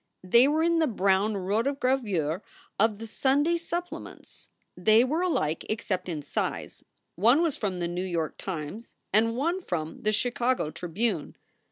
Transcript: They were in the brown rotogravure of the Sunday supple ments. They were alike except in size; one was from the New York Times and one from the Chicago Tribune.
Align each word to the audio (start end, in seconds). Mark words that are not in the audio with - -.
They 0.23 0.47
were 0.47 0.63
in 0.63 0.79
the 0.79 0.87
brown 0.87 1.35
rotogravure 1.35 2.41
of 2.79 2.97
the 2.97 3.05
Sunday 3.05 3.55
supple 3.57 3.99
ments. 3.99 4.49
They 4.75 5.03
were 5.03 5.21
alike 5.21 5.63
except 5.69 6.09
in 6.09 6.23
size; 6.23 6.83
one 7.13 7.43
was 7.43 7.55
from 7.55 7.77
the 7.77 7.87
New 7.87 8.03
York 8.03 8.39
Times 8.39 8.95
and 9.13 9.37
one 9.37 9.61
from 9.61 10.01
the 10.01 10.11
Chicago 10.11 10.71
Tribune. 10.71 11.35